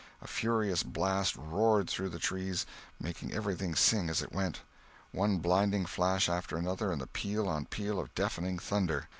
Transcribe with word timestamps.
A 0.19 0.25
furious 0.25 0.81
blast 0.81 1.35
roared 1.35 1.87
through 1.87 2.09
the 2.09 2.17
trees, 2.17 2.65
making 2.99 3.31
everything 3.31 3.75
sing 3.75 4.09
as 4.09 4.23
it 4.23 4.33
went. 4.33 4.61
One 5.11 5.37
blinding 5.37 5.85
flash 5.85 6.27
after 6.27 6.57
another 6.57 6.87
came, 6.89 7.01
and 7.01 7.13
peal 7.13 7.47
on 7.47 7.65
peal 7.65 7.99
of 7.99 8.15
deafening 8.15 8.57
thunder. 8.57 9.09